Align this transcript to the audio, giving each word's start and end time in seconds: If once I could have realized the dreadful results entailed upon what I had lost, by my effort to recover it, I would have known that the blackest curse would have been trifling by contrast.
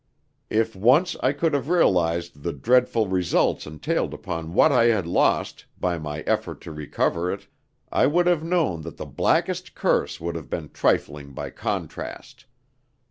If 0.49 0.75
once 0.75 1.15
I 1.21 1.31
could 1.31 1.53
have 1.53 1.69
realized 1.69 2.41
the 2.41 2.53
dreadful 2.53 3.07
results 3.07 3.67
entailed 3.67 4.15
upon 4.15 4.55
what 4.55 4.71
I 4.71 4.85
had 4.85 5.05
lost, 5.05 5.65
by 5.79 5.99
my 5.99 6.21
effort 6.21 6.59
to 6.61 6.71
recover 6.71 7.31
it, 7.31 7.45
I 7.91 8.07
would 8.07 8.25
have 8.25 8.43
known 8.43 8.81
that 8.81 8.97
the 8.97 9.05
blackest 9.05 9.75
curse 9.75 10.19
would 10.19 10.33
have 10.33 10.49
been 10.49 10.69
trifling 10.73 11.33
by 11.33 11.51
contrast. 11.51 12.45